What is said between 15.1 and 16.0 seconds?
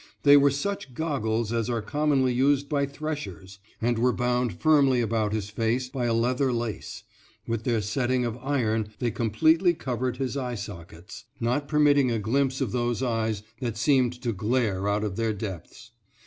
their depths.